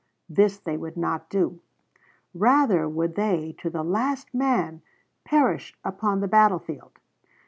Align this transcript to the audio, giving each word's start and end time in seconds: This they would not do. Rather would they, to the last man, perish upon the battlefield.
This 0.27 0.57
they 0.57 0.77
would 0.77 0.97
not 0.97 1.29
do. 1.29 1.59
Rather 2.33 2.89
would 2.89 3.13
they, 3.13 3.53
to 3.59 3.69
the 3.69 3.83
last 3.83 4.33
man, 4.33 4.81
perish 5.25 5.75
upon 5.85 6.21
the 6.21 6.27
battlefield. 6.27 6.93